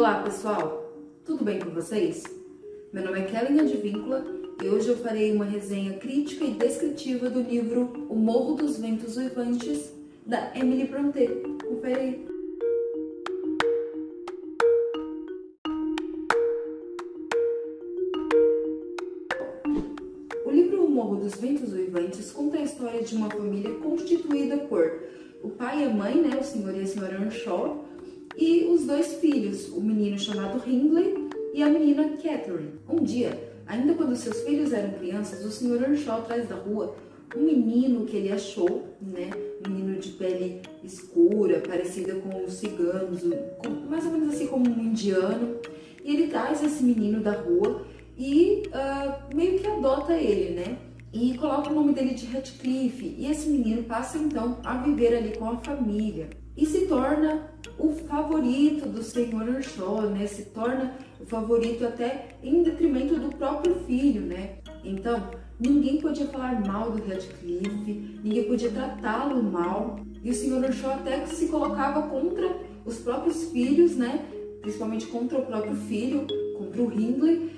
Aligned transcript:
Olá 0.00 0.22
pessoal, 0.22 0.94
tudo 1.26 1.44
bem 1.44 1.58
com 1.58 1.68
vocês? 1.72 2.24
Meu 2.90 3.04
nome 3.04 3.20
é 3.20 3.24
Kellen 3.24 3.60
Advíncula 3.60 4.24
e 4.62 4.66
hoje 4.66 4.88
eu 4.88 4.96
farei 4.96 5.30
uma 5.30 5.44
resenha 5.44 5.98
crítica 5.98 6.42
e 6.42 6.54
descritiva 6.54 7.28
do 7.28 7.42
livro 7.42 8.06
O 8.08 8.16
Morro 8.16 8.54
dos 8.54 8.78
Ventos 8.78 9.18
Uivantes, 9.18 9.92
da 10.24 10.56
Emily 10.56 10.86
Brontë. 10.86 11.28
Confere 11.68 12.00
aí. 12.00 12.26
O 20.46 20.50
livro 20.50 20.86
O 20.86 20.90
Morro 20.90 21.16
dos 21.16 21.34
Ventos 21.34 21.74
Uivantes 21.74 22.32
conta 22.32 22.56
a 22.56 22.62
história 22.62 23.02
de 23.02 23.14
uma 23.14 23.28
família 23.28 23.74
constituída 23.74 24.56
por 24.60 24.98
o 25.42 25.50
pai 25.50 25.82
e 25.82 25.84
a 25.84 25.90
mãe, 25.90 26.22
né, 26.22 26.38
o 26.40 26.42
senhor 26.42 26.74
e 26.74 26.80
a 26.80 26.86
senhora 26.86 27.14
Earnshaw, 27.14 27.84
e 28.40 28.64
os 28.64 28.86
dois 28.86 29.14
filhos, 29.14 29.68
o 29.68 29.80
menino 29.80 30.18
chamado 30.18 30.62
Hindley 30.66 31.28
e 31.52 31.62
a 31.62 31.68
menina 31.68 32.16
Catherine. 32.16 32.72
Um 32.88 33.04
dia, 33.04 33.38
ainda 33.66 33.92
quando 33.92 34.16
seus 34.16 34.40
filhos 34.40 34.72
eram 34.72 34.92
crianças, 34.94 35.44
o 35.44 35.50
senhor 35.50 35.82
Earnshaw 35.82 36.20
atrás 36.20 36.48
da 36.48 36.54
rua 36.54 36.96
um 37.36 37.42
menino 37.42 38.06
que 38.06 38.16
ele 38.16 38.32
achou, 38.32 38.88
né, 39.00 39.30
um 39.64 39.70
menino 39.70 40.00
de 40.00 40.08
pele 40.10 40.62
escura, 40.82 41.60
parecida 41.60 42.14
com 42.16 42.44
os 42.44 42.54
ciganos, 42.54 43.22
mais 43.88 44.04
ou 44.04 44.12
menos 44.12 44.34
assim 44.34 44.48
como 44.48 44.68
um 44.68 44.82
indiano, 44.82 45.56
e 46.04 46.14
ele 46.14 46.26
traz 46.26 46.60
esse 46.64 46.82
menino 46.82 47.20
da 47.20 47.32
rua 47.32 47.86
e 48.18 48.64
uh, 48.68 49.36
meio 49.36 49.60
que 49.60 49.66
adota 49.66 50.14
ele, 50.14 50.54
né? 50.54 50.78
E 51.12 51.36
coloca 51.38 51.70
o 51.70 51.74
nome 51.74 51.92
dele 51.92 52.14
de 52.14 52.26
Radcliffe. 52.26 53.14
E 53.18 53.30
esse 53.30 53.48
menino 53.48 53.82
passa 53.84 54.18
então 54.18 54.58
a 54.64 54.76
viver 54.78 55.16
ali 55.16 55.36
com 55.36 55.48
a 55.48 55.56
família 55.56 56.28
e 56.56 56.66
se 56.66 56.86
torna 56.86 57.48
o 57.78 57.92
favorito 57.92 58.88
do 58.88 59.02
senhor 59.02 59.48
Earnshaw, 59.48 60.02
né? 60.10 60.26
Se 60.26 60.46
torna 60.46 60.94
o 61.20 61.24
favorito 61.24 61.84
até 61.84 62.36
em 62.42 62.62
detrimento 62.62 63.18
do 63.18 63.34
próprio 63.36 63.74
filho, 63.86 64.22
né? 64.22 64.58
Então, 64.84 65.30
ninguém 65.58 66.00
podia 66.00 66.26
falar 66.26 66.60
mal 66.66 66.90
do 66.90 67.02
Radcliffe, 67.06 68.20
ninguém 68.22 68.44
podia 68.44 68.70
tratá-lo 68.70 69.42
mal. 69.42 70.00
E 70.22 70.30
o 70.30 70.34
senhor 70.34 70.62
Earnshaw 70.62 70.92
até 70.92 71.24
se 71.26 71.48
colocava 71.48 72.08
contra 72.08 72.56
os 72.84 72.98
próprios 72.98 73.44
filhos, 73.50 73.96
né? 73.96 74.24
Principalmente 74.60 75.06
contra 75.06 75.38
o 75.38 75.46
próprio 75.46 75.74
filho, 75.74 76.26
contra 76.58 76.82
o 76.82 76.92
Hindley, 76.92 77.50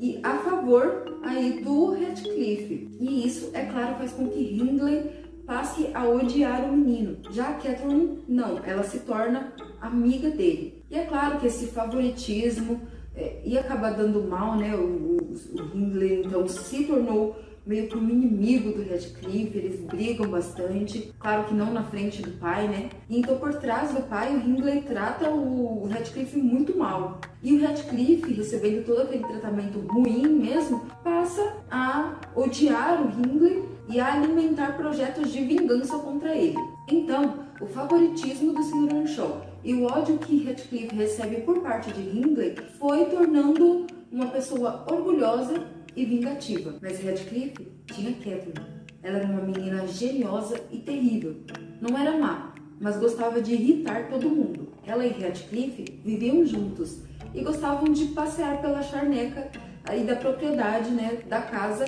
e 0.00 0.20
a 0.22 0.38
favor 0.38 1.18
aí 1.22 1.62
do 1.62 1.92
Radcliffe. 1.92 2.88
E 3.00 3.26
isso, 3.26 3.50
é 3.52 3.64
claro, 3.64 3.96
faz 3.96 4.12
com 4.12 4.28
que 4.28 4.38
Hindley 4.38 5.23
passe 5.46 5.90
a 5.94 6.04
odiar 6.08 6.64
o 6.64 6.76
menino. 6.76 7.18
Já 7.30 7.48
a 7.48 7.54
Catherine, 7.54 8.18
não, 8.28 8.58
ela 8.64 8.82
se 8.82 9.00
torna 9.00 9.52
amiga 9.80 10.30
dele. 10.30 10.82
E 10.90 10.96
é 10.96 11.04
claro 11.04 11.38
que 11.38 11.46
esse 11.46 11.66
favoritismo 11.66 12.80
é, 13.14 13.40
ia 13.44 13.60
acabar 13.60 13.90
dando 13.90 14.22
mal, 14.22 14.56
né? 14.56 14.74
O, 14.74 14.80
o, 14.80 15.34
o 15.54 15.76
Hindley 15.76 16.22
então 16.24 16.46
se 16.48 16.84
tornou 16.84 17.36
meio 17.66 17.88
que 17.88 17.96
um 17.96 18.10
inimigo 18.10 18.72
do 18.72 18.88
Radcliffe, 18.88 19.56
eles 19.56 19.80
brigam 19.80 20.28
bastante, 20.28 21.14
claro 21.18 21.44
que 21.44 21.54
não 21.54 21.72
na 21.72 21.82
frente 21.82 22.20
do 22.20 22.32
pai, 22.32 22.68
né? 22.68 22.90
Então 23.08 23.38
por 23.38 23.54
trás 23.54 23.92
do 23.92 24.02
pai, 24.02 24.34
o 24.34 24.38
Hindley 24.38 24.82
trata 24.82 25.30
o 25.30 25.88
Radcliffe 25.88 26.36
muito 26.36 26.76
mal. 26.76 27.20
E 27.42 27.54
o 27.54 27.62
Radcliffe, 27.62 28.34
recebendo 28.34 28.84
todo 28.84 29.02
aquele 29.02 29.24
tratamento 29.24 29.78
ruim 29.78 30.28
mesmo, 30.28 30.82
passa 31.02 31.56
a 31.70 32.16
odiar 32.34 33.02
o 33.02 33.10
Hindley 33.10 33.73
e 33.88 34.00
a 34.00 34.14
alimentar 34.14 34.76
projetos 34.76 35.32
de 35.32 35.44
vingança 35.44 35.98
contra 35.98 36.34
ele. 36.34 36.56
Então, 36.90 37.44
o 37.60 37.66
favoritismo 37.66 38.52
do 38.52 38.62
Sr. 38.62 38.94
Earnshaw 38.94 39.46
e 39.62 39.74
o 39.74 39.84
ódio 39.84 40.18
que 40.18 40.44
Radcliffe 40.44 40.94
recebe 40.94 41.42
por 41.42 41.60
parte 41.60 41.92
de 41.92 42.00
Hindley 42.00 42.56
foi 42.78 43.04
tornando 43.06 43.86
uma 44.10 44.26
pessoa 44.26 44.84
orgulhosa 44.90 45.66
e 45.96 46.04
vingativa. 46.04 46.74
Mas 46.82 47.02
Radcliffe 47.02 47.68
tinha 47.86 48.12
Catherine. 48.12 48.74
Ela 49.02 49.18
era 49.18 49.26
uma 49.26 49.42
menina 49.42 49.86
geniosa 49.86 50.60
e 50.70 50.78
terrível. 50.78 51.36
Não 51.80 51.96
era 51.96 52.16
má, 52.16 52.54
mas 52.80 52.96
gostava 52.96 53.40
de 53.40 53.52
irritar 53.52 54.08
todo 54.08 54.30
mundo. 54.30 54.72
Ela 54.86 55.06
e 55.06 55.10
Radcliffe 55.10 56.00
viviam 56.04 56.44
juntos 56.44 57.02
e 57.34 57.42
gostavam 57.42 57.92
de 57.92 58.06
passear 58.06 58.60
pela 58.60 58.82
charneca 58.82 59.50
aí 59.84 60.04
da 60.04 60.16
propriedade, 60.16 60.90
né, 60.90 61.18
da 61.28 61.42
casa 61.42 61.84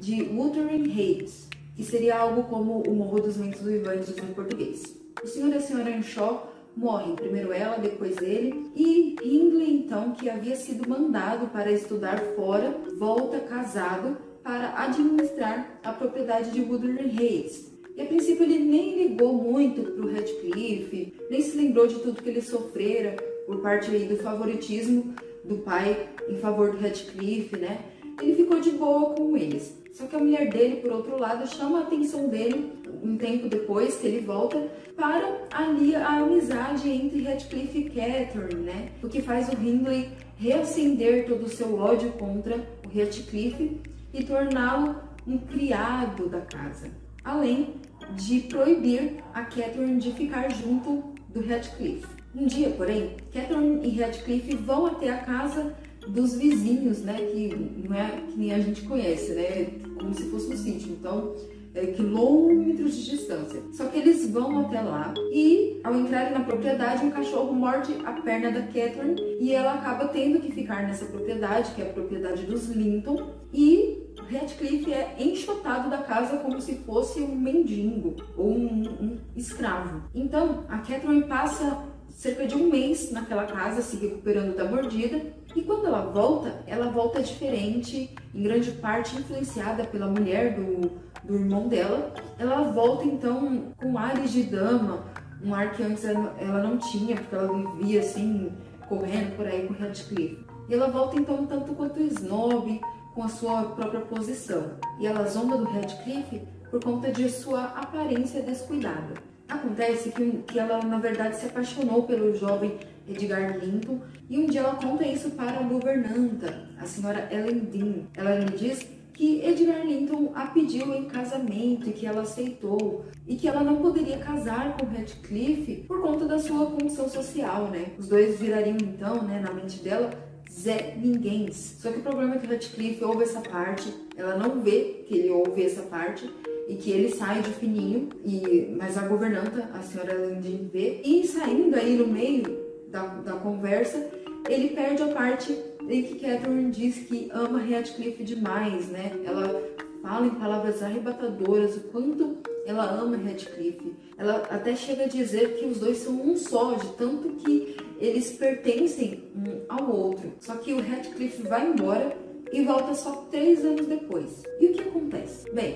de 0.00 0.22
Wuthering 0.22 0.90
Heights, 0.90 1.46
que 1.76 1.84
seria 1.84 2.16
algo 2.16 2.44
como 2.44 2.80
o 2.88 2.94
Morro 2.94 3.20
dos 3.20 3.36
Ventos 3.36 3.60
Uivantes 3.60 4.16
em 4.16 4.32
português. 4.32 4.96
O 5.22 5.26
senhor 5.26 5.52
e 5.52 5.56
a 5.56 5.60
senhora 5.60 5.94
Anshaw 5.94 6.50
morrem, 6.74 7.14
primeiro 7.14 7.52
ela, 7.52 7.76
depois 7.76 8.16
ele, 8.22 8.70
e 8.74 9.14
Hindley, 9.22 9.74
então, 9.74 10.12
que 10.12 10.30
havia 10.30 10.56
sido 10.56 10.88
mandado 10.88 11.48
para 11.48 11.70
estudar 11.70 12.18
fora, 12.34 12.74
volta 12.98 13.40
casado 13.40 14.16
para 14.42 14.72
administrar 14.82 15.78
a 15.84 15.92
propriedade 15.92 16.50
de 16.50 16.62
Wuthering 16.62 17.20
Heights. 17.20 17.70
E 17.94 18.00
a 18.00 18.06
princípio 18.06 18.44
ele 18.44 18.60
nem 18.60 19.06
ligou 19.06 19.34
muito 19.34 19.82
para 19.82 20.06
o 20.06 20.10
Radcliffe, 20.10 21.12
nem 21.28 21.42
se 21.42 21.58
lembrou 21.58 21.86
de 21.86 21.96
tudo 21.96 22.22
que 22.22 22.28
ele 22.30 22.40
sofrera 22.40 23.16
por 23.46 23.60
parte 23.60 23.90
aí 23.90 24.06
do 24.06 24.16
favoritismo 24.16 25.14
do 25.44 25.58
pai 25.58 26.08
em 26.26 26.38
favor 26.38 26.70
do 26.70 26.78
Radcliffe, 26.78 27.58
né? 27.58 27.84
Ele 28.22 28.34
ficou 28.34 28.60
de 28.60 28.70
boa 28.70 29.14
com 29.14 29.36
eles. 29.36 29.79
Só 29.92 30.06
que 30.06 30.16
a 30.16 30.18
mulher 30.18 30.48
dele, 30.50 30.76
por 30.76 30.92
outro 30.92 31.18
lado, 31.18 31.46
chama 31.46 31.80
a 31.80 31.82
atenção 31.82 32.28
dele 32.28 32.72
um 33.02 33.16
tempo 33.16 33.48
depois 33.48 33.96
que 33.96 34.06
ele 34.06 34.20
volta 34.20 34.68
para 34.96 35.46
ali 35.52 35.94
a 35.94 36.18
amizade 36.18 36.88
entre 36.88 37.22
Radcliffe 37.22 37.78
e 37.78 37.90
Catherine, 37.90 38.62
né? 38.62 38.88
O 39.02 39.08
que 39.08 39.22
faz 39.22 39.48
o 39.48 39.52
Hindley 39.52 40.10
reacender 40.36 41.26
todo 41.26 41.44
o 41.44 41.48
seu 41.48 41.78
ódio 41.78 42.12
contra 42.12 42.56
o 42.56 42.98
Radcliffe 42.98 43.80
e 44.12 44.24
torná-lo 44.24 44.96
um 45.26 45.38
criado 45.38 46.28
da 46.28 46.40
casa. 46.40 46.90
Além 47.24 47.74
de 48.16 48.40
proibir 48.40 49.22
a 49.34 49.42
Catherine 49.44 49.98
de 49.98 50.12
ficar 50.12 50.50
junto 50.50 51.14
do 51.28 51.46
Radcliffe. 51.46 52.06
Um 52.34 52.46
dia, 52.46 52.70
porém, 52.70 53.16
Catherine 53.32 53.86
e 53.86 54.00
Radcliffe 54.00 54.54
vão 54.56 54.86
até 54.86 55.10
a 55.10 55.18
casa 55.18 55.74
dos 56.08 56.36
vizinhos, 56.36 57.02
né? 57.02 57.14
Que 57.14 57.54
não 57.88 57.96
é 57.96 58.22
que 58.28 58.38
nem 58.38 58.52
a 58.52 58.60
gente 58.60 58.82
conhece, 58.82 59.32
né? 59.32 59.66
Como 59.98 60.14
se 60.14 60.24
fosse 60.30 60.52
um 60.52 60.56
sítio. 60.56 60.92
Então, 60.92 61.34
é, 61.74 61.86
quilômetros 61.86 62.96
de 62.96 63.10
distância. 63.10 63.62
Só 63.72 63.86
que 63.86 63.98
eles 63.98 64.28
vão 64.30 64.60
até 64.60 64.80
lá 64.80 65.14
e, 65.32 65.80
ao 65.84 65.94
entrarem 65.94 66.32
na 66.32 66.40
propriedade, 66.40 67.04
um 67.04 67.10
cachorro 67.10 67.52
morde 67.52 67.94
a 68.04 68.12
perna 68.12 68.50
da 68.50 68.62
Catherine 68.62 69.16
e 69.38 69.52
ela 69.52 69.74
acaba 69.74 70.08
tendo 70.08 70.40
que 70.40 70.52
ficar 70.52 70.82
nessa 70.82 71.04
propriedade, 71.06 71.72
que 71.74 71.82
é 71.82 71.90
a 71.90 71.92
propriedade 71.92 72.44
dos 72.44 72.68
Linton, 72.68 73.34
e 73.52 74.10
Radcliffe 74.30 74.92
é 74.92 75.16
enxotado 75.18 75.90
da 75.90 75.98
casa 75.98 76.38
como 76.38 76.60
se 76.60 76.76
fosse 76.76 77.20
um 77.20 77.34
mendigo 77.34 78.16
ou 78.36 78.50
um, 78.50 78.82
um 78.82 79.18
escravo. 79.36 80.02
Então, 80.14 80.64
a 80.68 80.78
Catherine 80.78 81.24
passa 81.24 81.84
cerca 82.10 82.46
de 82.46 82.54
um 82.54 82.68
mês 82.70 83.10
naquela 83.10 83.44
casa, 83.44 83.82
se 83.82 83.96
recuperando 83.96 84.56
da 84.56 84.64
mordida. 84.64 85.20
E 85.54 85.62
quando 85.62 85.86
ela 85.86 86.02
volta, 86.02 86.62
ela 86.66 86.90
volta 86.90 87.22
diferente, 87.22 88.14
em 88.34 88.42
grande 88.42 88.70
parte 88.72 89.16
influenciada 89.16 89.84
pela 89.84 90.06
mulher 90.06 90.54
do, 90.54 90.90
do 91.24 91.34
irmão 91.34 91.68
dela. 91.68 92.14
Ela 92.38 92.70
volta 92.72 93.04
então 93.04 93.72
com 93.76 93.98
ares 93.98 94.32
de 94.32 94.44
dama, 94.44 95.04
um 95.42 95.54
ar 95.54 95.72
que 95.72 95.82
antes 95.82 96.04
ela, 96.04 96.62
não 96.62 96.78
tinha, 96.78 97.16
porque 97.16 97.34
ela 97.34 97.74
vivia 97.76 98.00
assim, 98.00 98.52
correndo 98.88 99.36
por 99.36 99.46
aí 99.46 99.66
com 99.66 99.74
Radcliffe. 99.74 100.38
E 100.68 100.74
ela 100.74 100.88
volta 100.88 101.16
então 101.16 101.46
tanto 101.46 101.74
quanto 101.74 102.00
snob, 102.00 102.80
com 103.14 103.24
a 103.24 103.28
sua 103.28 103.64
própria 103.64 104.00
posição. 104.00 104.72
E 104.98 105.06
ela 105.06 105.26
zomba 105.28 105.56
do 105.56 105.64
Radcliffe 105.64 106.42
por 106.70 106.82
conta 106.82 107.10
de 107.10 107.28
sua 107.28 107.64
aparência 107.64 108.42
descuidada. 108.42 109.29
Acontece 109.50 110.10
que, 110.10 110.30
que 110.46 110.58
ela, 110.58 110.80
na 110.84 110.98
verdade, 110.98 111.36
se 111.36 111.46
apaixonou 111.46 112.04
pelo 112.04 112.34
jovem 112.36 112.78
Edgar 113.08 113.58
Linton 113.58 114.00
e 114.28 114.38
um 114.38 114.46
dia 114.46 114.60
ela 114.60 114.76
conta 114.76 115.04
isso 115.04 115.30
para 115.30 115.58
a 115.58 115.62
governanta, 115.62 116.68
a 116.78 116.86
senhora 116.86 117.28
Ellen 117.32 117.58
Dean. 117.64 117.94
Ela 118.16 118.36
lhe 118.36 118.56
diz 118.56 118.86
que 119.12 119.44
Edgar 119.44 119.84
Linton 119.84 120.30
a 120.34 120.46
pediu 120.46 120.94
em 120.94 121.06
casamento 121.06 121.90
e 121.90 121.92
que 121.92 122.06
ela 122.06 122.22
aceitou 122.22 123.04
e 123.26 123.36
que 123.36 123.48
ela 123.48 123.62
não 123.62 123.76
poderia 123.76 124.18
casar 124.18 124.76
com 124.76 124.86
Radcliffe 124.86 125.84
por 125.88 126.00
conta 126.00 126.26
da 126.26 126.38
sua 126.38 126.66
condição 126.66 127.08
social, 127.08 127.66
né? 127.68 127.92
Os 127.98 128.08
dois 128.08 128.38
virariam 128.38 128.76
então, 128.80 129.22
né, 129.24 129.40
na 129.40 129.52
mente 129.52 129.82
dela, 129.82 130.10
Zé 130.50 130.94
Ninguém. 130.96 131.52
Só 131.52 131.90
que 131.90 131.98
o 131.98 132.02
problema 132.02 132.36
é 132.36 132.38
que 132.38 132.46
Radcliffe 132.46 133.04
ouve 133.04 133.24
essa 133.24 133.40
parte, 133.40 133.92
ela 134.16 134.36
não 134.36 134.62
vê 134.62 135.04
que 135.06 135.18
ele 135.18 135.30
ouve 135.30 135.64
essa 135.64 135.82
parte 135.82 136.30
e 136.70 136.76
que 136.76 136.92
ele 136.92 137.08
sai 137.08 137.42
de 137.42 137.50
fininho, 137.50 138.08
e, 138.24 138.72
mas 138.78 138.96
a 138.96 139.08
governanta, 139.08 139.68
a 139.74 139.82
senhora 139.82 140.14
Landin 140.14 140.70
vê, 140.72 141.00
e 141.04 141.26
saindo 141.26 141.74
aí 141.74 141.96
no 141.96 142.06
meio 142.06 142.44
da, 142.86 143.06
da 143.06 143.32
conversa, 143.32 144.08
ele 144.48 144.68
perde 144.68 145.02
a 145.02 145.08
parte 145.08 145.58
em 145.88 146.04
que 146.04 146.20
Catherine 146.20 146.70
diz 146.70 146.98
que 147.08 147.28
ama 147.32 147.58
Radcliffe 147.58 148.22
demais, 148.22 148.86
né? 148.88 149.10
Ela 149.24 149.60
fala 150.00 150.26
em 150.26 150.30
palavras 150.30 150.80
arrebatadoras 150.80 151.76
o 151.76 151.80
quanto 151.88 152.36
ela 152.64 152.84
ama 152.84 153.16
Radcliffe. 153.16 153.92
Ela 154.16 154.36
até 154.48 154.76
chega 154.76 155.04
a 155.04 155.08
dizer 155.08 155.58
que 155.58 155.66
os 155.66 155.80
dois 155.80 155.96
são 155.96 156.14
um 156.22 156.36
só, 156.36 156.74
de 156.74 156.86
tanto 156.92 157.30
que 157.30 157.76
eles 157.98 158.30
pertencem 158.30 159.24
um 159.34 159.62
ao 159.68 159.90
outro. 159.90 160.32
Só 160.38 160.54
que 160.54 160.72
o 160.72 160.80
Radcliffe 160.80 161.42
vai 161.42 161.68
embora 161.68 162.16
e 162.52 162.62
volta 162.62 162.94
só 162.94 163.26
três 163.28 163.64
anos 163.64 163.86
depois. 163.86 164.44
E 164.60 164.66
o 164.66 164.72
que 164.72 164.82
acontece? 164.82 165.50
Bem, 165.52 165.74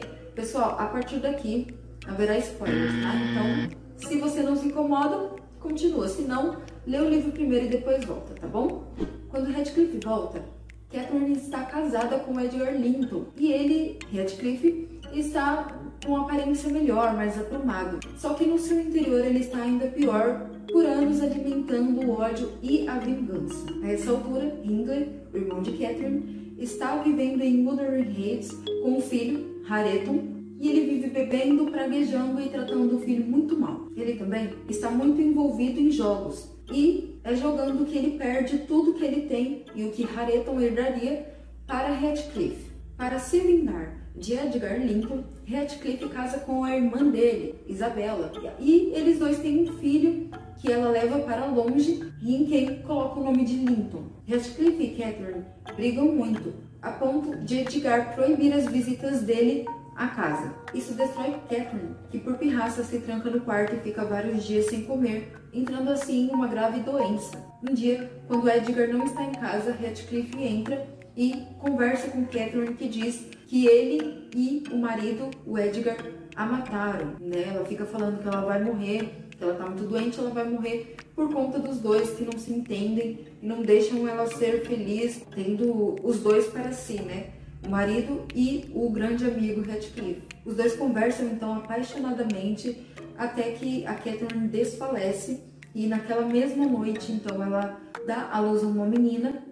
pessoal, 0.55 0.77
a 0.79 0.87
partir 0.87 1.17
daqui 1.17 1.67
haverá 2.07 2.39
spoilers, 2.39 2.93
tá? 3.03 3.13
Então, 3.17 4.09
se 4.09 4.19
você 4.19 4.41
não 4.41 4.55
se 4.55 4.69
incomoda, 4.69 5.31
continua. 5.59 6.07
Se 6.07 6.23
não, 6.23 6.59
lê 6.87 7.01
o 7.01 7.09
livro 7.09 7.33
primeiro 7.33 7.67
e 7.67 7.69
depois 7.71 8.05
volta, 8.05 8.35
tá 8.35 8.47
bom? 8.47 8.85
Quando 9.31 9.51
Radcliffe 9.51 9.99
volta, 10.05 10.45
Catherine 10.93 11.33
está 11.33 11.65
casada 11.65 12.21
com 12.21 12.39
Edgar 12.39 12.73
Linton 12.73 13.25
e 13.37 13.51
ele, 13.51 13.99
Radcliffe, 14.15 15.01
está 15.13 15.77
com 16.07 16.19
aparência 16.19 16.71
melhor, 16.71 17.17
mais 17.17 17.37
aprumado. 17.37 17.99
Só 18.17 18.35
que 18.35 18.45
no 18.45 18.57
seu 18.57 18.81
interior 18.81 19.25
ele 19.25 19.41
está 19.41 19.59
ainda 19.59 19.89
pior, 19.89 20.51
por 20.71 20.87
anos 20.87 21.21
alimentando 21.21 22.01
o 22.07 22.13
ódio 22.13 22.53
e 22.63 22.87
a 22.87 22.97
vingança. 22.99 23.67
A 23.83 23.89
essa 23.89 24.13
altura, 24.13 24.57
Hindley, 24.63 25.11
o 25.33 25.37
irmão 25.37 25.63
de 25.63 25.73
Catherine, 25.73 26.55
está 26.59 26.97
vivendo 26.99 27.43
em 27.43 27.67
Wuthering 27.67 28.15
Heights 28.17 28.53
com 28.83 28.99
o 28.99 29.01
filho, 29.01 29.65
Hareton, 29.69 30.34
ele 30.69 30.95
vive 30.95 31.11
bebendo, 31.11 31.71
praguejando 31.71 32.41
e 32.41 32.49
tratando 32.49 32.97
o 32.97 33.01
filho 33.01 33.25
muito 33.25 33.59
mal. 33.59 33.89
Ele 33.97 34.15
também 34.15 34.51
está 34.69 34.91
muito 34.91 35.21
envolvido 35.21 35.81
em 35.81 35.91
jogos 35.91 36.51
e 36.73 37.19
é 37.23 37.35
jogando 37.35 37.85
que 37.85 37.97
ele 37.97 38.19
perde 38.19 38.59
tudo 38.61 38.95
que 38.95 39.05
ele 39.05 39.23
tem 39.23 39.65
e 39.75 39.85
o 39.85 39.91
que 39.91 40.05
Hareton 40.05 40.61
herdaria 40.61 41.27
para 41.67 41.93
Radcliffe. 41.93 42.73
Para 42.97 43.19
se 43.19 43.41
vingar 43.41 44.05
de 44.17 44.35
Edgar 44.35 44.79
Lincoln, 44.79 45.25
Radcliffe 45.49 46.09
casa 46.09 46.39
com 46.39 46.63
a 46.63 46.77
irmã 46.77 47.11
dele, 47.11 47.57
Isabella, 47.67 48.31
e 48.61 48.93
eles 48.95 49.19
dois 49.19 49.41
têm 49.41 49.69
um 49.69 49.73
filho 49.79 50.31
que 50.61 50.71
ela 50.71 50.91
leva 50.91 51.19
para 51.21 51.47
longe 51.47 52.01
e 52.23 52.37
em 52.37 52.47
quem 52.47 52.83
coloca 52.83 53.19
o 53.19 53.25
nome 53.25 53.45
de 53.45 53.57
Linton. 53.57 54.05
Radcliffe 54.29 54.83
e 54.83 54.97
Catherine 54.97 55.45
brigam 55.77 56.07
muito, 56.07 56.55
a 56.81 56.93
ponto 56.93 57.37
de 57.45 57.59
Edgar 57.61 58.15
proibir 58.15 58.53
as 58.53 58.67
visitas 58.67 59.23
dele 59.23 59.67
à 59.97 60.09
casa. 60.09 60.53
Isso 60.73 60.95
destrói 60.95 61.33
Catherine, 61.49 61.95
que 62.11 62.19
por 62.19 62.37
pirraça 62.39 62.83
se 62.83 63.01
tranca 63.01 63.31
no 63.31 63.41
quarto 63.41 63.75
e 63.75 63.81
fica 63.81 64.05
vários 64.05 64.45
dias 64.45 64.67
sem 64.67 64.85
comer, 64.85 65.33
entrando 65.53 65.91
assim 65.91 66.29
em 66.29 66.35
uma 66.35 66.49
grave 66.49 66.81
doença. 66.81 67.43
Um 67.63 67.73
dia, 67.73 68.11
quando 68.27 68.49
Edgar 68.49 68.89
não 68.89 69.05
está 69.05 69.23
em 69.23 69.33
casa, 69.33 69.73
Radcliffe 69.73 70.43
entra 70.43 70.87
e 71.17 71.47
conversa 71.59 72.09
com 72.09 72.25
Catherine, 72.25 72.75
que 72.75 72.89
diz 72.89 73.27
que 73.47 73.67
ele 73.67 74.29
e 74.35 74.65
o 74.73 74.77
marido, 74.77 75.31
o 75.47 75.59
Edgar, 75.59 75.97
a 76.35 76.45
mataram. 76.45 77.15
Né? 77.21 77.55
Ela 77.55 77.65
fica 77.65 77.85
falando 77.85 78.21
que 78.21 78.29
ela 78.29 78.45
vai 78.45 78.63
morrer, 78.63 79.29
que 79.31 79.43
ela 79.43 79.55
tá 79.55 79.67
muito 79.67 79.85
doente, 79.85 80.19
ela 80.19 80.31
vai 80.31 80.45
morrer 80.45 80.97
por 81.15 81.33
conta 81.33 81.59
dos 81.59 81.79
dois 81.79 82.11
que 82.11 82.25
não 82.25 82.37
se 82.39 82.53
entendem 82.53 83.21
e 83.41 83.47
não 83.47 83.63
deixam 83.63 84.09
ela 84.09 84.27
ser 84.27 84.67
feliz, 84.67 85.23
tendo 85.35 85.97
os 86.03 86.21
dois 86.21 86.49
para 86.49 86.73
si, 86.73 87.01
né? 87.03 87.34
O 87.65 87.71
marido 87.71 88.23
e 88.35 88.71
o 88.75 88.91
grande 88.91 89.25
amigo 89.25 89.63
Radcliffe. 89.63 90.23
Os 90.45 90.55
dois 90.55 90.77
conversam 90.77 91.27
então 91.27 91.55
apaixonadamente 91.55 92.77
até 93.17 93.53
que 93.53 93.87
a 93.87 93.95
Catherine 93.95 94.49
desfalece 94.49 95.41
e 95.75 95.87
naquela 95.87 96.27
mesma 96.27 96.67
noite 96.67 97.11
então 97.13 97.43
ela 97.43 97.81
dá 98.07 98.29
à 98.31 98.41
luz 98.41 98.63
a 98.63 98.67
uma 98.67 98.87
menina 98.87 99.43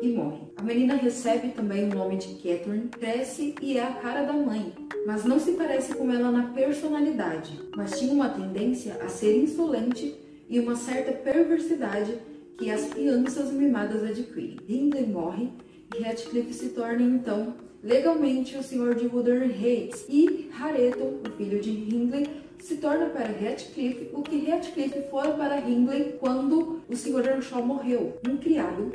e 0.00 0.08
morre. 0.08 0.40
A 0.56 0.62
menina 0.62 0.94
recebe 0.94 1.48
também 1.48 1.84
o 1.84 1.94
nome 1.94 2.16
de 2.16 2.34
Catherine, 2.34 2.88
cresce 2.88 3.54
e 3.60 3.76
é 3.76 3.84
a 3.84 3.92
cara 3.92 4.24
da 4.24 4.32
mãe, 4.32 4.72
mas 5.06 5.24
não 5.24 5.38
se 5.38 5.52
parece 5.52 5.94
com 5.94 6.10
ela 6.10 6.30
na 6.30 6.48
personalidade, 6.54 7.60
mas 7.76 7.98
tinha 7.98 8.12
uma 8.12 8.30
tendência 8.30 8.94
a 9.02 9.08
ser 9.08 9.36
insolente 9.36 10.14
e 10.48 10.58
uma 10.58 10.74
certa 10.74 11.12
perversidade 11.12 12.14
que 12.58 12.70
as 12.70 12.86
crianças 12.86 13.52
mimadas 13.52 14.02
adquirem. 14.02 14.58
Hindley 14.68 15.06
morre 15.06 15.50
e 15.94 16.02
Radcliffe 16.02 16.52
se 16.52 16.68
torna 16.70 17.02
então 17.02 17.54
legalmente 17.82 18.56
o 18.56 18.62
senhor 18.62 18.94
de 18.94 19.06
Wuthering 19.06 19.52
Heights 19.52 20.06
e 20.08 20.50
Hareto, 20.58 21.20
o 21.26 21.30
filho 21.36 21.60
de 21.60 21.70
Hindley, 21.70 22.26
se 22.58 22.76
torna 22.76 23.06
para 23.06 23.26
Radcliffe 23.26 24.10
o 24.12 24.22
que 24.22 24.50
Radcliffe 24.50 25.02
foi 25.10 25.32
para 25.32 25.60
Hindley 25.60 26.16
quando 26.20 26.82
o 26.88 26.96
senhor 26.96 27.26
Earnshaw 27.26 27.64
morreu, 27.64 28.18
um 28.28 28.36
criado 28.36 28.92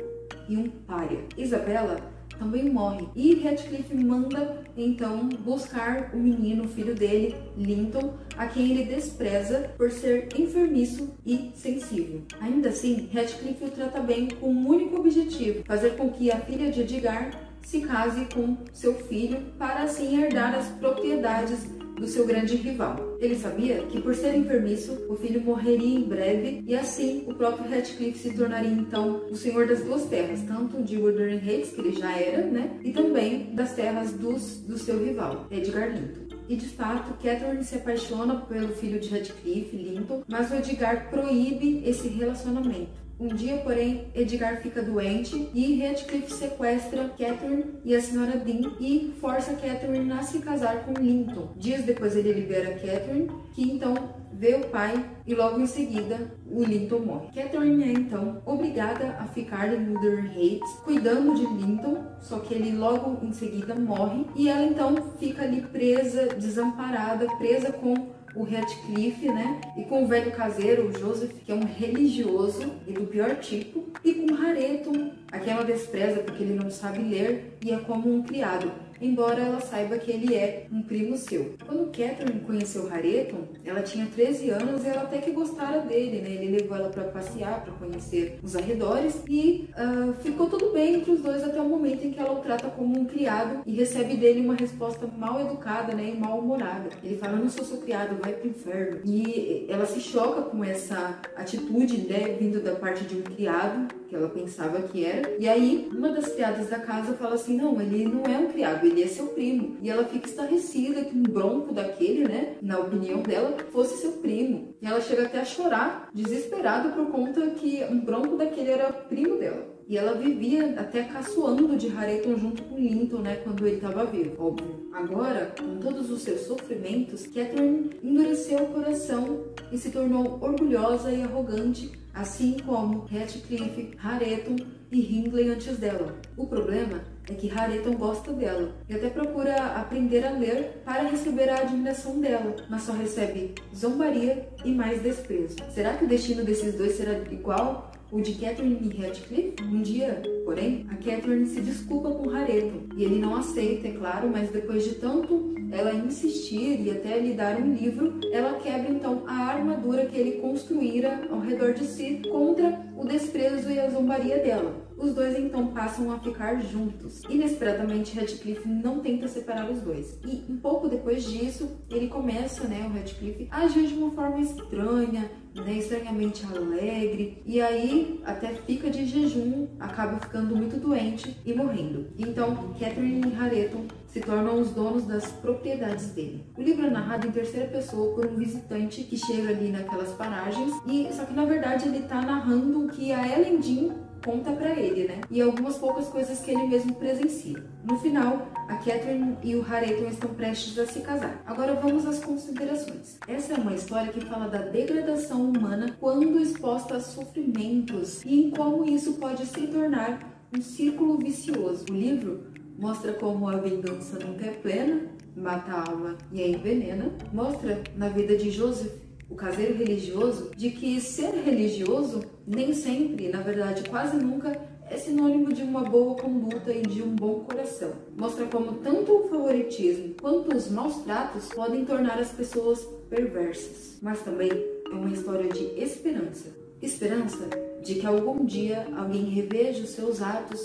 e 0.48 0.56
um 0.56 0.70
pária. 0.86 1.24
Isabela 1.36 2.15
também 2.38 2.70
morre 2.70 3.08
e 3.14 3.34
Radcliffe 3.42 3.94
manda 3.94 4.62
então 4.76 5.28
buscar 5.28 6.10
o 6.14 6.18
menino, 6.18 6.64
o 6.64 6.68
filho 6.68 6.94
dele, 6.94 7.34
Linton, 7.56 8.14
a 8.36 8.46
quem 8.46 8.70
ele 8.70 8.84
despreza 8.84 9.70
por 9.76 9.90
ser 9.90 10.28
enfermiço 10.38 11.14
e 11.24 11.50
sensível. 11.54 12.22
Ainda 12.40 12.68
assim, 12.68 13.08
Radcliffe 13.12 13.64
o 13.64 13.70
trata 13.70 14.00
bem 14.00 14.28
com 14.28 14.50
um 14.50 14.68
único 14.68 14.96
objetivo: 14.96 15.64
fazer 15.64 15.96
com 15.96 16.10
que 16.10 16.30
a 16.30 16.40
filha 16.40 16.70
de 16.70 16.82
Edgar 16.82 17.46
se 17.62 17.80
case 17.80 18.26
com 18.32 18.56
seu 18.72 18.94
filho 18.94 19.38
para 19.58 19.82
assim 19.82 20.22
herdar 20.22 20.54
as 20.54 20.68
propriedades 20.68 21.66
do 21.96 22.06
seu 22.06 22.26
grande 22.26 22.56
rival. 22.56 23.16
Ele 23.20 23.34
sabia 23.34 23.78
que 23.84 24.00
por 24.00 24.14
ser 24.14 24.34
enfermiço, 24.36 25.06
o 25.08 25.16
filho 25.16 25.40
morreria 25.40 25.98
em 25.98 26.02
breve 26.02 26.62
e 26.66 26.76
assim 26.76 27.24
o 27.26 27.34
próprio 27.34 27.68
Radcliffe 27.68 28.18
se 28.18 28.34
tornaria 28.34 28.70
então 28.70 29.22
o 29.30 29.36
senhor 29.36 29.66
das 29.66 29.82
duas 29.82 30.04
terras, 30.04 30.42
tanto 30.42 30.82
de 30.82 30.96
Wuthering 30.96 31.40
Heights, 31.46 31.72
que 31.72 31.80
ele 31.80 31.92
já 31.92 32.16
era, 32.16 32.46
né, 32.46 32.78
e 32.82 32.92
também 32.92 33.54
das 33.54 33.74
terras 33.74 34.12
dos, 34.12 34.58
do 34.60 34.78
seu 34.78 35.02
rival, 35.02 35.46
Edgar 35.50 35.90
Linton. 35.90 36.36
E 36.48 36.54
de 36.54 36.68
fato, 36.68 37.12
Catherine 37.14 37.64
se 37.64 37.74
apaixona 37.74 38.36
pelo 38.42 38.68
filho 38.68 39.00
de 39.00 39.08
Radcliffe, 39.08 39.76
Linton, 39.76 40.22
mas 40.28 40.50
o 40.50 40.54
Edgar 40.54 41.10
proíbe 41.10 41.82
esse 41.84 42.06
relacionamento. 42.08 43.05
Um 43.18 43.28
dia, 43.28 43.56
porém, 43.58 44.08
Edgar 44.14 44.60
fica 44.60 44.82
doente 44.82 45.48
e 45.54 45.80
Radcliffe 45.80 46.34
sequestra 46.34 47.08
Catherine 47.08 47.64
e 47.82 47.94
a 47.96 48.00
senhora 48.00 48.36
Dean 48.36 48.72
e 48.78 49.14
força 49.18 49.54
Catherine 49.54 50.12
a 50.12 50.22
se 50.22 50.40
casar 50.40 50.84
com 50.84 50.92
Linton. 50.92 51.48
Dias 51.56 51.82
depois 51.82 52.14
ele 52.14 52.32
libera 52.32 52.74
Catherine, 52.74 53.30
que 53.54 53.62
então 53.62 53.94
vê 54.30 54.54
o 54.54 54.68
pai 54.68 55.02
e 55.26 55.34
logo 55.34 55.58
em 55.58 55.66
seguida 55.66 56.30
o 56.46 56.62
Linton 56.62 56.98
morre. 56.98 57.28
Catherine 57.34 57.84
é 57.84 57.92
então 57.92 58.42
obrigada 58.44 59.16
a 59.18 59.26
ficar 59.26 59.72
em 59.72 59.88
Wuthering 59.88 60.38
Heights 60.38 60.70
cuidando 60.84 61.34
de 61.34 61.46
Linton, 61.46 62.04
só 62.20 62.40
que 62.40 62.52
ele 62.52 62.76
logo 62.76 63.24
em 63.24 63.32
seguida 63.32 63.74
morre 63.74 64.26
e 64.36 64.50
ela 64.50 64.62
então 64.62 64.94
fica 65.18 65.42
ali 65.42 65.62
presa, 65.62 66.26
desamparada, 66.26 67.26
presa 67.38 67.72
com 67.72 68.14
o 68.36 68.44
Radcliffe, 68.44 69.26
né? 69.28 69.60
E 69.76 69.84
com 69.84 70.04
o 70.04 70.06
velho 70.06 70.30
caseiro, 70.30 70.88
o 70.88 70.98
Joseph, 70.98 71.32
que 71.44 71.50
é 71.50 71.54
um 71.54 71.64
religioso 71.64 72.70
e 72.86 72.92
do 72.92 73.06
pior 73.06 73.36
tipo, 73.36 73.88
e 74.04 74.14
com 74.14 74.34
Hareton, 74.34 75.12
a 75.32 75.38
quem 75.38 75.52
ela 75.52 75.64
despreza 75.64 76.20
porque 76.20 76.42
ele 76.42 76.54
não 76.54 76.70
sabe 76.70 76.98
ler 76.98 77.56
e 77.64 77.72
é 77.72 77.78
como 77.78 78.14
um 78.14 78.22
criado 78.22 78.70
embora 79.00 79.40
ela 79.40 79.60
saiba 79.60 79.98
que 79.98 80.10
ele 80.10 80.34
é 80.34 80.66
um 80.70 80.82
primo 80.82 81.16
seu. 81.16 81.54
Quando 81.64 81.86
Catherine 81.86 82.40
conheceu 82.40 82.88
Hareton, 82.92 83.48
ela 83.64 83.82
tinha 83.82 84.06
13 84.06 84.50
anos 84.50 84.84
e 84.84 84.88
ela 84.88 85.02
até 85.02 85.18
que 85.18 85.30
gostara 85.30 85.80
dele, 85.80 86.20
né? 86.20 86.30
Ele 86.30 86.58
levou 86.58 86.76
ela 86.76 86.88
para 86.88 87.04
passear, 87.04 87.62
para 87.62 87.72
conhecer 87.74 88.38
os 88.42 88.56
arredores 88.56 89.22
e 89.28 89.68
uh, 89.72 90.12
ficou 90.22 90.48
tudo 90.48 90.72
bem 90.72 90.96
entre 90.96 91.12
os 91.12 91.20
dois 91.20 91.42
até 91.42 91.60
o 91.60 91.68
momento 91.68 92.06
em 92.06 92.10
que 92.10 92.18
ela 92.18 92.32
o 92.32 92.40
trata 92.40 92.68
como 92.68 92.98
um 92.98 93.04
criado 93.04 93.62
e 93.66 93.72
recebe 93.72 94.16
dele 94.16 94.40
uma 94.40 94.54
resposta 94.54 95.06
mal 95.06 95.40
educada, 95.40 95.94
né? 95.94 96.12
E 96.14 96.16
mal 96.16 96.38
humorada. 96.38 96.90
Ele 97.02 97.16
fala: 97.16 97.36
"Não 97.36 97.48
sou 97.48 97.64
seu 97.64 97.78
criado, 97.78 98.20
vai 98.22 98.32
pro 98.32 98.48
inferno". 98.48 99.00
E 99.04 99.66
ela 99.68 99.86
se 99.86 100.00
choca 100.00 100.42
com 100.42 100.64
essa 100.64 101.18
atitude, 101.36 101.98
né? 102.08 102.36
Vindo 102.38 102.60
da 102.60 102.74
parte 102.74 103.04
de 103.04 103.16
um 103.16 103.22
criado 103.22 103.88
que 104.08 104.14
ela 104.14 104.28
pensava 104.28 104.82
que 104.82 105.04
era. 105.04 105.36
E 105.38 105.48
aí, 105.48 105.88
uma 105.92 106.10
das 106.10 106.28
criadas 106.28 106.68
da 106.68 106.78
casa 106.78 107.14
fala 107.14 107.34
assim: 107.34 107.56
não, 107.56 107.80
ele 107.80 108.04
não 108.04 108.24
é 108.24 108.38
um 108.38 108.46
criado, 108.46 108.86
ele 108.86 109.02
é 109.02 109.06
seu 109.06 109.28
primo. 109.28 109.76
E 109.82 109.90
ela 109.90 110.04
fica 110.04 110.28
estarrecida 110.28 111.04
que 111.04 111.16
um 111.16 111.22
bronco 111.22 111.72
daquele, 111.72 112.24
né, 112.24 112.56
na 112.62 112.78
opinião 112.78 113.22
dela, 113.22 113.56
fosse 113.72 114.00
seu 114.00 114.12
primo. 114.12 114.74
E 114.80 114.86
ela 114.86 115.00
chega 115.00 115.24
até 115.24 115.40
a 115.40 115.44
chorar, 115.44 116.10
desesperada 116.14 116.90
por 116.90 117.06
conta 117.06 117.50
que 117.50 117.84
um 117.90 118.00
bronco 118.00 118.36
daquele 118.36 118.70
era 118.70 118.92
primo 118.92 119.38
dela. 119.38 119.76
E 119.88 119.96
ela 119.96 120.14
vivia 120.14 120.74
até 120.80 121.04
caçoando 121.04 121.76
de 121.76 121.88
Hareton 121.88 122.36
junto 122.36 122.60
com 122.64 122.76
Linton, 122.76 123.18
né, 123.18 123.36
quando 123.36 123.64
ele 123.64 123.76
estava 123.76 124.04
vivo, 124.04 124.44
óbvio. 124.44 124.88
Agora, 124.92 125.54
com 125.56 125.78
todos 125.78 126.10
os 126.10 126.22
seus 126.22 126.40
sofrimentos, 126.40 127.24
Catherine 127.26 127.90
endureceu 128.02 128.64
o 128.64 128.72
coração 128.72 129.44
e 129.70 129.78
se 129.78 129.90
tornou 129.90 130.38
orgulhosa 130.42 131.12
e 131.12 131.22
arrogante 131.22 131.92
assim 132.16 132.56
como 132.64 133.04
Radcliffe, 133.04 133.90
Hareton 134.02 134.56
e 134.90 135.00
Hindley 135.00 135.50
antes 135.50 135.76
dela. 135.76 136.16
O 136.36 136.46
problema 136.46 137.02
é 137.28 137.34
que 137.34 137.50
Hareton 137.50 137.92
gosta 137.92 138.32
dela 138.32 138.72
e 138.88 138.94
até 138.94 139.10
procura 139.10 139.54
aprender 139.78 140.24
a 140.24 140.30
ler 140.30 140.80
para 140.84 141.08
receber 141.08 141.50
a 141.50 141.60
admiração 141.60 142.18
dela, 142.18 142.56
mas 142.70 142.82
só 142.82 142.92
recebe 142.92 143.54
zombaria 143.74 144.48
e 144.64 144.72
mais 144.72 145.02
desprezo. 145.02 145.56
Será 145.70 145.94
que 145.94 146.04
o 146.04 146.08
destino 146.08 146.42
desses 146.42 146.74
dois 146.74 146.92
será 146.92 147.12
igual 147.30 147.92
o 148.10 148.20
de 148.20 148.32
Catherine 148.34 148.78
e 148.82 148.96
Radcliffe. 149.00 149.54
Um 149.62 149.82
dia, 149.82 150.22
porém, 150.44 150.86
a 150.90 150.94
Catherine 150.96 151.46
se 151.46 151.60
desculpa 151.60 152.10
com 152.10 152.30
Hareton 152.30 152.82
e 152.96 153.04
ele 153.04 153.18
não 153.18 153.36
aceita, 153.36 153.88
é 153.88 153.92
claro, 153.92 154.28
mas 154.30 154.50
depois 154.50 154.84
de 154.84 154.94
tanto 154.96 155.54
ela 155.70 155.92
insistir 155.92 156.80
e 156.80 156.90
até 156.90 157.18
lhe 157.18 157.34
dar 157.34 157.58
um 157.60 157.74
livro, 157.74 158.20
ela 158.32 158.54
quebra 158.54 158.90
então 158.90 159.24
a 159.26 159.34
armadura 159.48 160.06
que 160.06 160.16
ele 160.16 160.40
construíra 160.40 161.26
ao 161.30 161.40
redor 161.40 161.74
de 161.74 161.84
si 161.84 162.22
contra 162.30 162.80
o 162.96 163.04
desprezo 163.04 163.70
e 163.70 163.78
a 163.78 163.90
zombaria 163.90 164.38
dela. 164.38 164.85
Os 164.96 165.14
dois 165.14 165.38
então 165.38 165.68
passam 165.68 166.10
a 166.10 166.18
ficar 166.18 166.60
juntos. 166.62 167.22
Inesperadamente, 167.28 168.18
Radcliffe 168.18 168.66
não 168.66 169.00
tenta 169.00 169.28
separar 169.28 169.70
os 169.70 169.80
dois. 169.80 170.18
E 170.24 170.44
um 170.48 170.56
pouco 170.56 170.88
depois 170.88 171.24
disso, 171.24 171.68
ele 171.90 172.08
começa, 172.08 172.66
né, 172.66 172.86
o 172.86 172.92
Radcliffe, 172.92 173.46
a 173.50 173.64
agir 173.64 173.86
de 173.86 173.94
uma 173.94 174.10
forma 174.12 174.40
estranha, 174.40 175.30
né, 175.54 175.72
estranhamente 175.74 176.44
alegre, 176.46 177.42
e 177.44 177.60
aí 177.60 178.20
até 178.24 178.48
fica 178.48 178.90
de 178.90 179.04
jejum, 179.06 179.68
acaba 179.78 180.18
ficando 180.18 180.56
muito 180.56 180.78
doente 180.78 181.36
e 181.44 181.54
morrendo. 181.54 182.06
Então, 182.18 182.74
Catherine 182.78 183.32
e 183.32 183.36
Hareton 183.36 183.84
se 184.06 184.20
tornam 184.20 184.60
os 184.60 184.70
donos 184.70 185.04
das 185.04 185.30
propriedades 185.30 186.10
dele. 186.10 186.44
O 186.56 186.62
livro 186.62 186.86
é 186.86 186.90
narrado 186.90 187.26
em 187.26 187.30
terceira 187.30 187.66
pessoa 187.66 188.14
por 188.14 188.26
um 188.26 188.36
visitante 188.36 189.02
que 189.02 189.16
chega 189.16 189.50
ali 189.50 189.70
naquelas 189.70 190.12
paragens, 190.12 190.72
e 190.86 191.08
só 191.12 191.24
que 191.24 191.34
na 191.34 191.44
verdade 191.44 191.88
ele 191.88 191.98
está 191.98 192.22
narrando 192.22 192.86
o 192.86 192.88
que 192.88 193.12
a 193.12 193.26
Ellen 193.26 193.60
Dean 193.60 194.05
conta 194.26 194.50
para 194.50 194.70
ele, 194.70 195.06
né? 195.06 195.20
E 195.30 195.40
algumas 195.40 195.78
poucas 195.78 196.08
coisas 196.08 196.40
que 196.40 196.50
ele 196.50 196.66
mesmo 196.66 196.96
presencia. 196.96 197.64
No 197.84 197.96
final, 198.00 198.48
a 198.68 198.74
Catherine 198.78 199.36
e 199.44 199.54
o 199.54 199.64
Hareton 199.64 200.08
estão 200.08 200.34
prestes 200.34 200.76
a 200.80 200.84
se 200.84 201.00
casar. 201.00 201.40
Agora 201.46 201.74
vamos 201.74 202.04
às 202.04 202.18
considerações. 202.18 203.18
Essa 203.28 203.54
é 203.54 203.56
uma 203.56 203.74
história 203.74 204.12
que 204.12 204.26
fala 204.26 204.48
da 204.48 204.58
degradação 204.58 205.48
humana 205.48 205.96
quando 206.00 206.40
exposta 206.40 206.96
a 206.96 207.00
sofrimentos 207.00 208.24
e 208.24 208.46
em 208.46 208.50
como 208.50 208.84
isso 208.84 209.14
pode 209.14 209.46
se 209.46 209.68
tornar 209.68 210.42
um 210.52 210.60
círculo 210.60 211.18
vicioso. 211.18 211.84
O 211.88 211.94
livro 211.94 212.48
mostra 212.76 213.12
como 213.12 213.48
a 213.48 213.56
vingança 213.56 214.18
nunca 214.18 214.46
é 214.46 214.50
plena, 214.50 215.02
mata 215.36 215.70
a 215.70 215.88
alma 215.88 216.16
e 216.32 216.42
a 216.42 216.48
envenena. 216.48 217.12
Mostra 217.32 217.80
na 217.96 218.08
vida 218.08 218.36
de 218.36 218.50
Joseph 218.50 219.05
o 219.28 219.34
caseiro 219.34 219.76
religioso, 219.76 220.50
de 220.56 220.70
que 220.70 221.00
ser 221.00 221.30
religioso 221.44 222.22
nem 222.46 222.72
sempre, 222.72 223.28
na 223.28 223.40
verdade 223.40 223.88
quase 223.88 224.16
nunca, 224.16 224.56
é 224.88 224.96
sinônimo 224.96 225.52
de 225.52 225.62
uma 225.62 225.82
boa 225.82 226.14
conduta 226.14 226.72
e 226.72 226.82
de 226.82 227.02
um 227.02 227.14
bom 227.14 227.40
coração. 227.40 227.92
Mostra 228.16 228.46
como 228.46 228.74
tanto 228.74 229.12
o 229.12 229.28
favoritismo 229.28 230.14
quanto 230.20 230.56
os 230.56 230.70
maus 230.70 231.02
tratos 231.02 231.48
podem 231.48 231.84
tornar 231.84 232.18
as 232.18 232.30
pessoas 232.30 232.86
perversas. 233.10 233.98
Mas 234.00 234.22
também 234.22 234.50
é 234.50 234.94
uma 234.94 235.10
história 235.10 235.48
de 235.48 235.64
esperança. 235.80 236.50
Esperança 236.80 237.48
de 237.82 237.96
que 237.96 238.06
algum 238.06 238.44
dia 238.44 238.86
alguém 238.96 239.24
reveja 239.24 239.82
os 239.82 239.90
seus 239.90 240.22
atos 240.22 240.60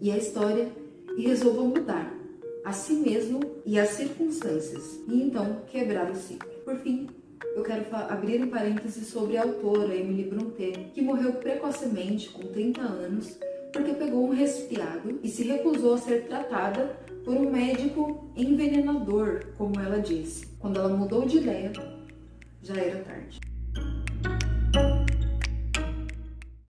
e 0.00 0.10
a 0.10 0.16
história 0.16 0.68
e 1.16 1.26
resolva 1.26 1.62
mudar 1.62 2.14
a 2.64 2.72
si 2.72 2.94
mesmo 2.94 3.40
e 3.64 3.78
as 3.78 3.90
circunstâncias, 3.90 4.98
e 5.06 5.22
então 5.22 5.62
quebrar 5.68 6.10
o 6.10 6.16
ciclo. 6.16 6.50
Por 6.64 6.76
fim, 6.78 7.06
eu 7.54 7.62
quero 7.62 7.84
abrir 7.94 8.42
um 8.42 8.48
parênteses 8.48 9.06
sobre 9.08 9.36
a 9.36 9.42
autora 9.42 9.94
Emily 9.94 10.24
Brontë, 10.24 10.90
que 10.94 11.02
morreu 11.02 11.32
precocemente, 11.34 12.28
com 12.30 12.42
30 12.42 12.80
anos, 12.80 13.38
porque 13.72 13.94
pegou 13.94 14.26
um 14.26 14.34
resfriado 14.34 15.18
e 15.22 15.28
se 15.28 15.42
recusou 15.44 15.94
a 15.94 15.98
ser 15.98 16.26
tratada 16.26 16.96
por 17.24 17.34
um 17.34 17.50
médico 17.50 18.30
envenenador, 18.36 19.46
como 19.58 19.80
ela 19.80 20.00
disse. 20.00 20.46
Quando 20.58 20.78
ela 20.78 20.88
mudou 20.88 21.26
de 21.26 21.38
ideia, 21.38 21.72
já 22.62 22.74
era 22.74 23.02
tarde. 23.02 23.40